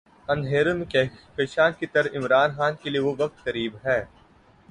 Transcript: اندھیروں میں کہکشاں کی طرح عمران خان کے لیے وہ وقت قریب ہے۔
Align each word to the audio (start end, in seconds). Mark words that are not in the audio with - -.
اندھیروں 0.29 0.73
میں 0.77 0.85
کہکشاں 0.85 1.69
کی 1.79 1.85
طرح 1.85 2.17
عمران 2.17 2.49
خان 2.55 2.73
کے 2.81 2.89
لیے 2.89 3.01
وہ 3.01 3.13
وقت 3.17 3.43
قریب 3.43 3.73
ہے۔ 3.85 3.99